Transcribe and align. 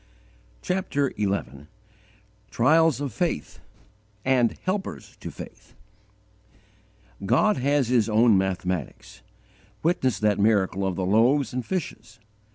CHAPTER 0.63 1.13
XI 1.15 1.67
TRIALS 2.49 3.01
OF 3.01 3.13
FAITH, 3.13 3.59
AND 4.25 4.57
HELPERS 4.63 5.15
TO 5.19 5.29
FAITH 5.29 5.75
GOD 7.27 7.57
has 7.57 7.89
His 7.89 8.09
own 8.09 8.35
mathematics: 8.35 9.21
witness 9.83 10.17
that 10.17 10.39
miracle 10.39 10.87
of 10.87 10.95
the 10.95 11.05
loaves 11.05 11.53
and 11.53 11.63
fishes. 11.63 12.19